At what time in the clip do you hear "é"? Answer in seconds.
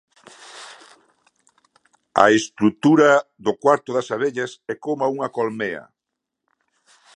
4.73-4.75